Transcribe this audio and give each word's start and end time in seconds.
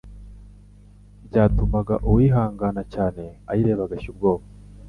byatumaga 1.27 1.95
uwihangana 2.09 2.81
cyane 2.93 3.23
ayireba 3.51 3.81
agashya 3.85 4.09
ubwoba. 4.13 4.43